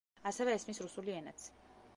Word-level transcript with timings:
ასევე 0.29 0.55
ესმის 0.59 0.81
რუსული 0.85 1.17
ენაც. 1.19 1.49